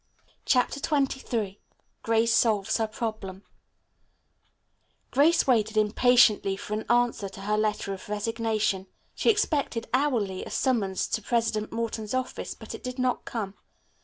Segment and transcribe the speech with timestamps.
[0.45, 1.59] CHAPTER XXIII
[2.01, 3.43] GRACE SOLVES HER PROBLEM
[5.11, 8.87] Grace waited impatiently for an answer to her letter of resignation.
[9.13, 13.53] She expected hourly a summons to President Morton's office, but it did not come.